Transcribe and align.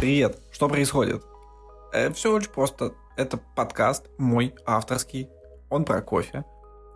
Привет, 0.00 0.38
что 0.50 0.66
происходит? 0.66 1.22
Э, 1.92 2.10
все 2.14 2.32
очень 2.32 2.48
просто. 2.48 2.94
Это 3.18 3.36
подкаст 3.36 4.06
мой, 4.16 4.54
авторский. 4.64 5.28
Он 5.68 5.84
про 5.84 6.00
кофе. 6.00 6.46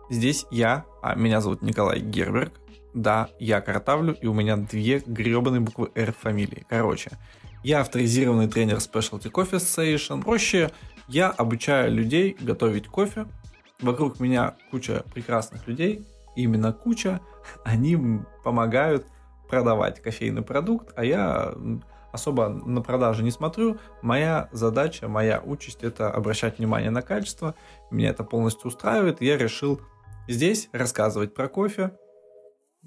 Здесь 0.09 0.47
я, 0.49 0.85
а 1.03 1.13
меня 1.13 1.39
зовут 1.39 1.61
Николай 1.61 1.99
Герберг. 1.99 2.53
Да, 2.95 3.29
я 3.37 3.61
картавлю, 3.61 4.15
и 4.19 4.25
у 4.25 4.33
меня 4.33 4.57
две 4.57 5.03
гребаные 5.05 5.59
буквы 5.59 5.91
R 5.93 6.13
в 6.13 6.17
фамилии. 6.17 6.65
Короче, 6.67 7.11
я 7.63 7.81
авторизированный 7.81 8.47
тренер 8.47 8.77
Specialty 8.77 9.29
Coffee 9.29 9.59
Station. 9.59 10.23
Проще, 10.23 10.71
я 11.07 11.29
обучаю 11.29 11.91
людей 11.91 12.35
готовить 12.39 12.87
кофе. 12.87 13.27
Вокруг 13.81 14.19
меня 14.19 14.55
куча 14.71 15.03
прекрасных 15.13 15.67
людей, 15.67 16.07
именно 16.35 16.73
куча. 16.73 17.19
Они 17.63 17.95
помогают 18.43 19.05
продавать 19.47 20.01
кофейный 20.01 20.41
продукт, 20.41 20.91
а 20.95 21.05
я 21.05 21.53
особо 22.15 22.49
на 22.49 22.81
продажи 22.81 23.23
не 23.23 23.31
смотрю. 23.31 23.77
Моя 24.01 24.49
задача, 24.51 25.07
моя 25.07 25.39
участь 25.39 25.83
это 25.83 26.09
обращать 26.09 26.57
внимание 26.57 26.89
на 26.89 27.01
качество. 27.01 27.53
Меня 27.91 28.09
это 28.09 28.23
полностью 28.23 28.67
устраивает. 28.67 29.21
Я 29.21 29.37
решил 29.37 29.79
здесь 30.27 30.69
рассказывать 30.73 31.33
про 31.33 31.47
кофе 31.47 31.91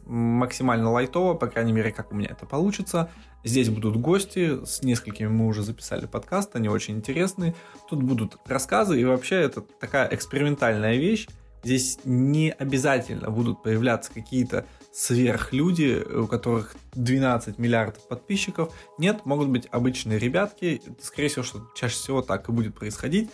максимально 0.08 0.90
лайтово, 0.90 1.34
по 1.34 1.46
крайней 1.46 1.72
мере, 1.72 1.92
как 1.92 2.12
у 2.12 2.14
меня 2.14 2.30
это 2.30 2.46
получится. 2.46 3.10
Здесь 3.44 3.68
будут 3.68 3.96
гости, 3.96 4.64
с 4.64 4.82
несколькими 4.82 5.28
мы 5.28 5.46
уже 5.46 5.62
записали 5.62 6.06
подкаст, 6.06 6.56
они 6.56 6.68
очень 6.68 6.96
интересные. 6.96 7.54
Тут 7.88 8.02
будут 8.02 8.36
рассказы, 8.46 9.00
и 9.00 9.04
вообще 9.04 9.36
это 9.36 9.60
такая 9.60 10.08
экспериментальная 10.12 10.96
вещь. 10.96 11.28
Здесь 11.68 11.98
не 12.04 12.50
обязательно 12.50 13.28
будут 13.28 13.62
появляться 13.62 14.10
какие-то 14.10 14.64
сверхлюди, 14.90 16.02
у 16.02 16.26
которых 16.26 16.74
12 16.94 17.58
миллиардов 17.58 18.08
подписчиков. 18.08 18.72
Нет, 18.96 19.26
могут 19.26 19.48
быть 19.48 19.68
обычные 19.70 20.18
ребятки. 20.18 20.80
Скорее 20.98 21.28
всего, 21.28 21.42
что 21.42 21.70
чаще 21.74 21.96
всего 21.96 22.22
так 22.22 22.48
и 22.48 22.52
будет 22.52 22.74
происходить. 22.74 23.28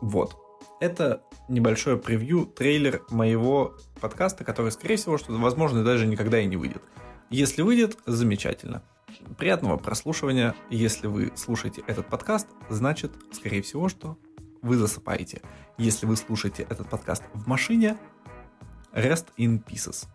Вот. 0.00 0.38
Это 0.80 1.22
небольшое 1.50 1.98
превью, 1.98 2.46
трейлер 2.46 3.02
моего 3.10 3.76
подкаста, 4.00 4.42
который, 4.42 4.72
скорее 4.72 4.96
всего, 4.96 5.18
что, 5.18 5.30
возможно, 5.34 5.84
даже 5.84 6.06
никогда 6.06 6.40
и 6.40 6.46
не 6.46 6.56
выйдет. 6.56 6.80
Если 7.28 7.60
выйдет, 7.60 7.98
замечательно. 8.06 8.82
Приятного 9.36 9.76
прослушивания. 9.76 10.54
Если 10.70 11.08
вы 11.08 11.30
слушаете 11.36 11.82
этот 11.86 12.06
подкаст, 12.06 12.46
значит, 12.70 13.12
скорее 13.32 13.60
всего, 13.60 13.90
что 13.90 14.16
вы 14.62 14.76
засыпаете. 14.76 15.42
Если 15.78 16.06
вы 16.06 16.16
слушаете 16.16 16.64
этот 16.64 16.88
подкаст 16.88 17.22
в 17.34 17.46
машине, 17.46 17.96
rest 18.92 19.26
in 19.36 19.64
pieces. 19.64 20.06